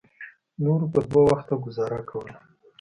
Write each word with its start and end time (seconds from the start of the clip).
نورو 0.63 0.85
به 0.93 0.99
په 1.03 1.07
دوه 1.11 1.23
وخته 1.31 1.53
ګوزاره 1.65 1.99
کوله. 2.09 2.35